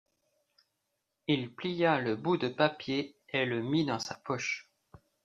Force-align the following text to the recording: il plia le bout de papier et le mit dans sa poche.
il 1.27 1.53
plia 1.53 1.99
le 1.99 2.15
bout 2.15 2.35
de 2.37 2.47
papier 2.47 3.15
et 3.29 3.45
le 3.45 3.61
mit 3.61 3.85
dans 3.85 3.99
sa 3.99 4.15
poche. 4.15 4.67